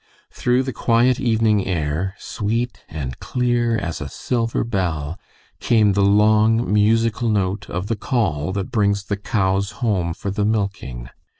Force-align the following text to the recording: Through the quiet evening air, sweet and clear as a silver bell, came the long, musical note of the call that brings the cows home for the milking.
Through 0.31 0.63
the 0.63 0.73
quiet 0.73 1.19
evening 1.19 1.67
air, 1.67 2.15
sweet 2.17 2.83
and 2.89 3.19
clear 3.19 3.77
as 3.77 4.01
a 4.01 4.09
silver 4.09 4.63
bell, 4.63 5.19
came 5.59 5.93
the 5.93 6.01
long, 6.01 6.73
musical 6.73 7.29
note 7.29 7.69
of 7.69 7.85
the 7.85 7.95
call 7.95 8.51
that 8.53 8.71
brings 8.71 9.03
the 9.03 9.15
cows 9.17 9.73
home 9.85 10.15
for 10.15 10.31
the 10.31 10.43
milking. 10.43 11.09